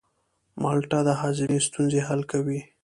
مالټه 0.61 0.99
د 1.07 1.09
هاضمې 1.21 1.59
ستونزې 1.67 1.99
حل 2.07 2.21
کوي. 2.31 2.59